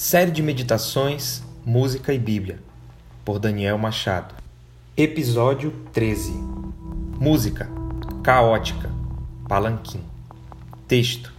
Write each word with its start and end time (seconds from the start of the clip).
Série 0.00 0.30
de 0.30 0.40
Meditações, 0.44 1.42
Música 1.66 2.14
e 2.14 2.20
Bíblia, 2.20 2.60
por 3.24 3.40
Daniel 3.40 3.76
Machado. 3.76 4.32
Episódio 4.96 5.72
13 5.92 6.34
Música 7.18 7.68
Caótica 8.22 8.92
Palanquim 9.48 10.04
Texto 10.86 11.32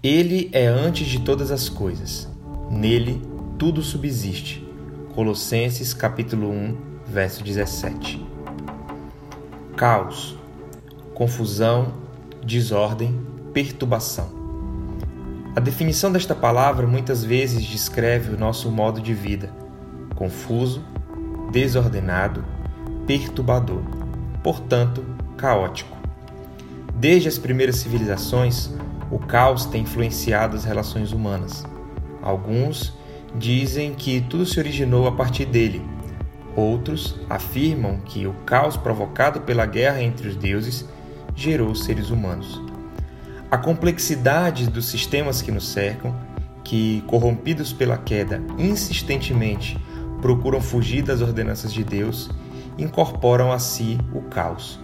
Ele 0.00 0.48
é 0.52 0.64
antes 0.64 1.08
de 1.08 1.18
todas 1.22 1.50
as 1.50 1.68
coisas, 1.68 2.28
nele 2.70 3.20
tudo 3.58 3.82
subsiste. 3.82 4.64
Colossenses 5.12 5.92
capítulo 5.92 6.52
1, 6.52 6.76
verso 7.04 7.42
17. 7.42 8.24
Caos, 9.76 10.36
confusão, 11.14 11.94
desordem, 12.46 13.20
perturbação. 13.52 14.37
A 15.56 15.60
definição 15.60 16.12
desta 16.12 16.34
palavra 16.34 16.86
muitas 16.86 17.24
vezes 17.24 17.64
descreve 17.64 18.34
o 18.34 18.38
nosso 18.38 18.70
modo 18.70 19.00
de 19.00 19.14
vida: 19.14 19.50
confuso, 20.14 20.84
desordenado, 21.50 22.44
perturbador, 23.06 23.82
portanto, 24.42 25.04
caótico. 25.36 25.96
Desde 26.94 27.28
as 27.28 27.38
primeiras 27.38 27.76
civilizações, 27.76 28.70
o 29.10 29.18
caos 29.18 29.64
tem 29.64 29.82
influenciado 29.82 30.56
as 30.56 30.64
relações 30.64 31.12
humanas. 31.12 31.64
Alguns 32.22 32.92
dizem 33.34 33.94
que 33.94 34.20
tudo 34.20 34.44
se 34.44 34.58
originou 34.58 35.06
a 35.06 35.12
partir 35.12 35.46
dele. 35.46 35.82
Outros 36.54 37.18
afirmam 37.28 37.98
que 37.98 38.26
o 38.26 38.34
caos 38.44 38.76
provocado 38.76 39.40
pela 39.40 39.64
guerra 39.64 40.02
entre 40.02 40.28
os 40.28 40.36
deuses 40.36 40.84
gerou 41.34 41.70
os 41.70 41.84
seres 41.84 42.10
humanos 42.10 42.67
a 43.50 43.56
complexidade 43.56 44.68
dos 44.68 44.86
sistemas 44.86 45.40
que 45.40 45.50
nos 45.50 45.68
cercam, 45.68 46.14
que, 46.62 47.02
corrompidos 47.06 47.72
pela 47.72 47.96
queda, 47.96 48.42
insistentemente 48.58 49.78
procuram 50.20 50.60
fugir 50.60 51.02
das 51.02 51.22
ordenanças 51.22 51.72
de 51.72 51.82
Deus, 51.82 52.30
incorporam 52.76 53.50
a 53.50 53.58
si 53.58 53.98
o 54.12 54.20
caos. 54.22 54.78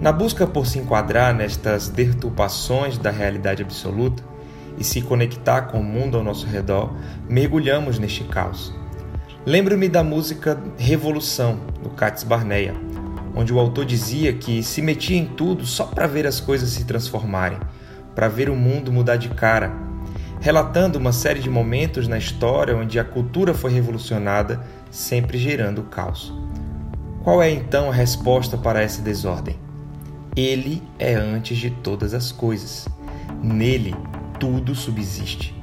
Na 0.00 0.10
busca 0.10 0.46
por 0.46 0.66
se 0.66 0.80
enquadrar 0.80 1.32
nestas 1.32 1.88
deturpações 1.88 2.98
da 2.98 3.10
realidade 3.10 3.62
absoluta 3.62 4.24
e 4.76 4.82
se 4.82 5.00
conectar 5.00 5.62
com 5.62 5.78
o 5.78 5.84
mundo 5.84 6.16
ao 6.16 6.24
nosso 6.24 6.46
redor, 6.46 6.92
mergulhamos 7.28 7.98
neste 8.00 8.24
caos. 8.24 8.74
Lembro-me 9.46 9.88
da 9.88 10.02
música 10.02 10.60
Revolução, 10.76 11.60
do 11.80 11.90
Katz 11.90 12.24
Barneia, 12.24 12.74
onde 13.34 13.52
o 13.52 13.58
autor 13.58 13.84
dizia 13.84 14.32
que 14.32 14.62
se 14.62 14.82
metia 14.82 15.16
em 15.16 15.26
tudo 15.26 15.64
só 15.66 15.84
para 15.84 16.06
ver 16.06 16.26
as 16.26 16.40
coisas 16.40 16.70
se 16.70 16.84
transformarem, 16.84 17.58
para 18.14 18.28
ver 18.28 18.50
o 18.50 18.56
mundo 18.56 18.92
mudar 18.92 19.16
de 19.16 19.28
cara, 19.30 19.72
relatando 20.40 20.98
uma 20.98 21.12
série 21.12 21.40
de 21.40 21.48
momentos 21.48 22.08
na 22.08 22.18
história 22.18 22.76
onde 22.76 22.98
a 22.98 23.04
cultura 23.04 23.54
foi 23.54 23.72
revolucionada, 23.72 24.64
sempre 24.90 25.38
gerando 25.38 25.82
caos. 25.84 26.32
Qual 27.22 27.40
é 27.40 27.50
então 27.50 27.88
a 27.88 27.94
resposta 27.94 28.58
para 28.58 28.82
essa 28.82 29.00
desordem? 29.00 29.56
Ele 30.34 30.82
é 30.98 31.14
antes 31.14 31.56
de 31.58 31.70
todas 31.70 32.14
as 32.14 32.32
coisas. 32.32 32.88
Nele 33.42 33.94
tudo 34.40 34.74
subsiste. 34.74 35.54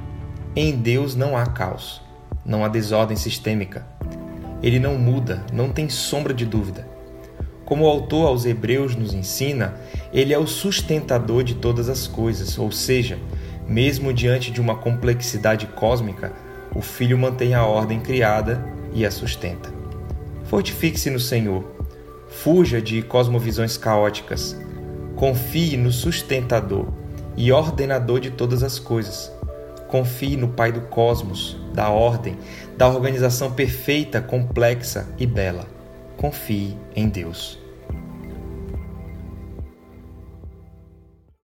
Em 0.56 0.76
Deus 0.78 1.16
não 1.16 1.36
há 1.36 1.46
caos, 1.46 2.02
não 2.46 2.64
há 2.64 2.68
desordem 2.70 3.18
sistêmica. 3.18 3.86
Ele 4.64 4.80
não 4.80 4.98
muda, 4.98 5.44
não 5.52 5.70
tem 5.70 5.90
sombra 5.90 6.34
de 6.34 6.46
dúvida. 6.46 6.88
Como 7.70 7.86
o 7.86 7.88
autor 7.88 8.26
aos 8.26 8.48
Hebreus 8.48 8.96
nos 8.96 9.14
ensina, 9.14 9.76
ele 10.12 10.34
é 10.34 10.40
o 10.40 10.48
sustentador 10.48 11.44
de 11.44 11.54
todas 11.54 11.88
as 11.88 12.08
coisas, 12.08 12.58
ou 12.58 12.72
seja, 12.72 13.20
mesmo 13.68 14.12
diante 14.12 14.50
de 14.50 14.60
uma 14.60 14.74
complexidade 14.74 15.68
cósmica, 15.68 16.34
o 16.74 16.82
Filho 16.82 17.16
mantém 17.16 17.54
a 17.54 17.64
ordem 17.64 18.00
criada 18.00 18.66
e 18.92 19.06
a 19.06 19.12
sustenta. 19.12 19.72
Fortifique-se 20.46 21.12
no 21.12 21.20
Senhor. 21.20 21.64
Fuja 22.28 22.82
de 22.82 23.04
cosmovisões 23.04 23.78
caóticas. 23.78 24.60
Confie 25.16 25.78
no 25.78 25.92
sustentador 25.92 26.88
e 27.38 27.52
ordenador 27.52 28.20
de 28.20 28.32
todas 28.32 28.64
as 28.64 28.80
coisas. 28.80 29.32
Confie 29.88 30.36
no 30.36 30.48
Pai 30.48 30.72
do 30.72 30.82
cosmos, 30.82 31.56
da 31.72 31.90
ordem, 31.90 32.36
da 32.76 32.88
organização 32.88 33.52
perfeita, 33.52 34.20
complexa 34.20 35.08
e 35.20 35.28
bela 35.28 35.79
confie 36.20 36.76
em 36.98 37.08
Deus. 37.08 37.58